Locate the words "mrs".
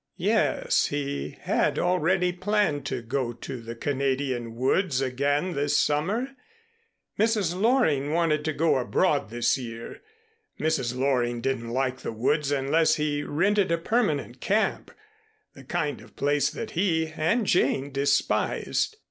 7.19-7.53, 10.59-10.95